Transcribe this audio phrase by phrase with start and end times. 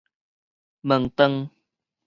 [0.81, 1.51] 毛斷